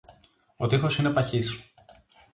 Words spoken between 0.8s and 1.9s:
είναι παχύς